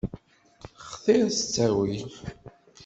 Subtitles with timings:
[0.91, 2.03] Xtiṛ s ttawil.